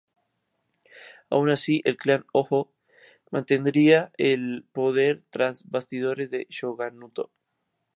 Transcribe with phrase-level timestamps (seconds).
[1.29, 2.61] Aun así, el clan Hōjō
[3.29, 7.31] mantendría el poder tras bastidores del shogunato.